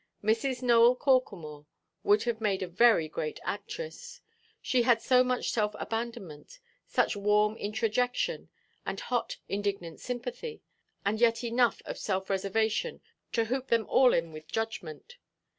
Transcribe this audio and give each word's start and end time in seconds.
Mrs. 0.23 0.63
Nowell 0.63 0.95
Corklemore 0.95 1.67
would 2.01 2.23
have 2.23 2.41
made 2.41 2.63
a 2.63 2.67
very 2.67 3.07
great 3.07 3.39
actress; 3.43 4.19
she 4.59 4.81
had 4.81 4.99
so 4.99 5.23
much 5.23 5.51
self–abandonment, 5.51 6.57
such 6.87 7.15
warm 7.15 7.55
introjection, 7.55 8.49
and 8.83 8.99
hot 8.99 9.37
indignant 9.47 9.99
sympathy; 9.99 10.63
and 11.05 11.21
yet 11.21 11.43
enough 11.43 11.83
of 11.85 11.99
self–reservation 11.99 13.01
to 13.33 13.45
hoop 13.45 13.67
them 13.67 13.85
all 13.87 14.11
in 14.11 14.31
with 14.31 14.51
judgment. 14.51 15.17